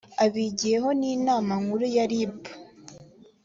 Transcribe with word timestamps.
abigiyeho 0.23 0.89
ni 0.99 1.07
inama 1.15 1.53
nkuru 1.63 1.85
ya 1.95 2.05
rib 2.11 2.35